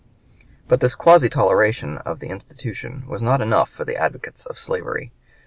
But 0.67 0.79
this 0.79 0.95
quasi 0.95 1.29
toleration 1.29 1.99
of 1.99 2.21
the 2.21 2.29
institution 2.29 3.03
was 3.07 3.21
not 3.21 3.39
enough 3.39 3.69
for 3.69 3.85
the 3.85 3.97
advocates 3.97 4.47
of 4.47 4.57
slavery. 4.57 5.11